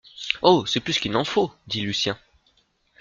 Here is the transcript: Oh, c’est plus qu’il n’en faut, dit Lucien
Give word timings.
Oh, 0.41 0.65
c’est 0.65 0.79
plus 0.79 0.97
qu’il 0.97 1.11
n’en 1.11 1.23
faut, 1.23 1.53
dit 1.67 1.81
Lucien 1.81 2.17